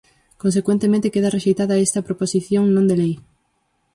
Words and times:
Consecuentemente, 0.43 1.13
queda 1.13 1.33
rexeitada 1.37 1.83
esta 1.85 2.05
proposición 2.07 2.63
non 2.75 2.85
de 2.89 2.95
lei. 3.01 3.13